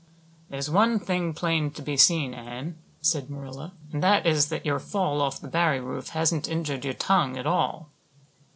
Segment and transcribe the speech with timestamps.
[0.49, 4.79] "There's one thing plain to be seen, Anne," said Marilla, "and that is that your
[4.79, 7.87] fall off the Barry roof hasn't injured your tongue at all."